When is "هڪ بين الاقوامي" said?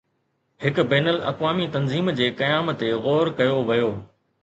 0.63-1.69